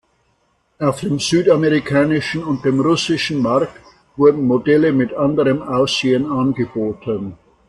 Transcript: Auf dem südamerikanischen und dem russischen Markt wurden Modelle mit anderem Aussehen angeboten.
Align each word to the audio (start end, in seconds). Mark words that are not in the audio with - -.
Auf 0.79 1.01
dem 1.01 1.19
südamerikanischen 1.19 2.43
und 2.43 2.65
dem 2.65 2.79
russischen 2.79 3.39
Markt 3.39 3.79
wurden 4.17 4.45
Modelle 4.47 4.91
mit 4.93 5.13
anderem 5.13 5.61
Aussehen 5.61 6.25
angeboten. 6.25 7.37